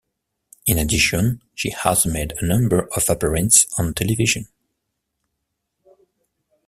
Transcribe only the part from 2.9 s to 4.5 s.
of appearances on television.